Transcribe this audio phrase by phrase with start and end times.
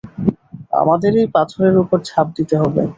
[0.81, 2.81] আমাদের ওই পাথরের উপর ঝাঁপ দিতে হবে!